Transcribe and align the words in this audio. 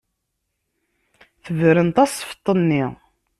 Tebren 1.43 1.89
tasfeḍt-nni. 1.95 2.83